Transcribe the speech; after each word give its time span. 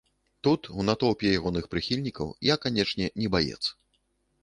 Тут, 0.45 0.61
у 0.79 0.85
натоўпе 0.87 1.27
ягоных 1.41 1.69
прыхільнікаў, 1.75 2.35
я, 2.53 2.59
канечне, 2.67 3.15
не 3.23 3.27
баец. 3.37 3.63